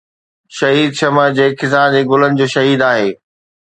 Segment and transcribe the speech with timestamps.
[0.57, 3.09] شهيد شمع جي خزان جي گلن جو شهيد آهي